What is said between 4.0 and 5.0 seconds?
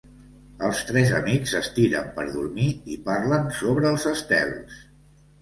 estels.